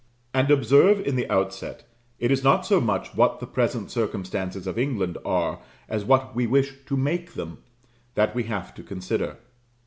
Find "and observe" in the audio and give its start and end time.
0.33-0.99